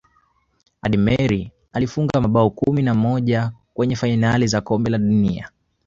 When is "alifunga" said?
1.73-2.21